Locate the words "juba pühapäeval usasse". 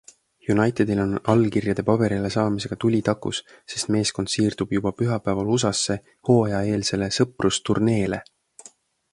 4.79-5.99